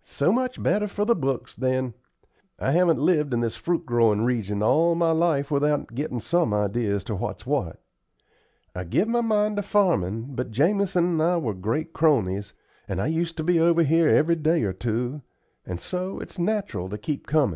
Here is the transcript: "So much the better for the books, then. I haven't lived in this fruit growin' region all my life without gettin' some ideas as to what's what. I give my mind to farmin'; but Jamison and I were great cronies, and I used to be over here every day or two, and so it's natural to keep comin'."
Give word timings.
"So 0.00 0.32
much 0.32 0.56
the 0.56 0.62
better 0.62 0.86
for 0.88 1.04
the 1.04 1.14
books, 1.14 1.54
then. 1.54 1.92
I 2.58 2.70
haven't 2.70 2.96
lived 2.98 3.34
in 3.34 3.40
this 3.40 3.56
fruit 3.56 3.84
growin' 3.84 4.22
region 4.24 4.62
all 4.62 4.94
my 4.94 5.10
life 5.10 5.50
without 5.50 5.94
gettin' 5.94 6.18
some 6.18 6.54
ideas 6.54 6.96
as 7.00 7.04
to 7.04 7.14
what's 7.14 7.44
what. 7.44 7.78
I 8.74 8.84
give 8.84 9.06
my 9.06 9.20
mind 9.20 9.56
to 9.56 9.62
farmin'; 9.62 10.34
but 10.34 10.50
Jamison 10.50 11.04
and 11.04 11.22
I 11.22 11.36
were 11.36 11.52
great 11.52 11.92
cronies, 11.92 12.54
and 12.88 13.02
I 13.02 13.08
used 13.08 13.36
to 13.36 13.44
be 13.44 13.60
over 13.60 13.82
here 13.82 14.08
every 14.08 14.36
day 14.36 14.62
or 14.62 14.72
two, 14.72 15.20
and 15.66 15.78
so 15.78 16.20
it's 16.20 16.38
natural 16.38 16.88
to 16.88 16.96
keep 16.96 17.26
comin'." 17.26 17.54